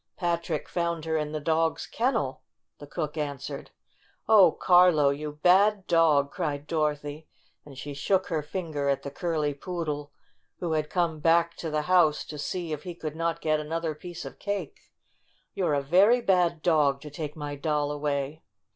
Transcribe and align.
"Patrick 0.17 0.67
found 0.67 1.05
her 1.05 1.15
in 1.15 1.31
the 1.31 1.39
dog's 1.39 1.85
ken 1.85 2.15
nel," 2.15 2.41
the 2.79 2.87
cook 2.87 3.17
answered. 3.19 3.69
"Oh, 4.27 4.51
Carlo! 4.51 5.11
You 5.11 5.33
bad 5.43 5.85
dog!" 5.85 6.31
cried 6.31 6.65
Dor 6.65 6.95
othy, 6.95 7.27
and 7.67 7.77
she 7.77 7.93
shook 7.93 8.25
her 8.25 8.41
finger 8.41 8.89
at 8.89 9.03
the 9.03 9.11
curly 9.11 9.53
poodle, 9.53 10.11
who 10.57 10.71
had 10.71 10.89
come 10.89 11.19
back 11.19 11.55
to 11.57 11.69
the 11.69 11.83
house 11.83 12.25
to 12.25 12.39
see 12.39 12.73
if 12.73 12.81
he 12.81 12.95
could 12.95 13.15
not 13.15 13.41
get 13.41 13.59
another 13.59 13.93
piece 13.93 14.25
of 14.25 14.33
IN 14.33 14.39
THE 14.43 14.51
RAG 14.53 14.69
BAG 14.69 14.79
77 15.53 15.53
cake. 15.53 15.53
"You're 15.53 15.75
a 15.75 15.83
very 15.83 16.21
bad 16.21 16.63
dog 16.63 16.99
to 17.01 17.11
take 17.11 17.35
my 17.35 17.53
doll 17.55 17.91
away!" 17.91 18.41